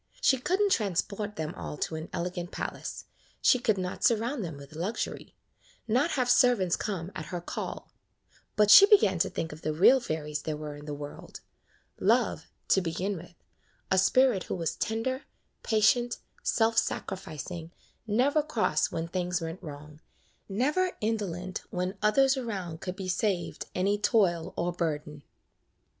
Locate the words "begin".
12.81-13.15